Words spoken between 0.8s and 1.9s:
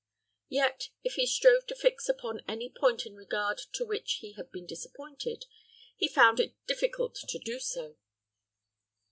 if he strove to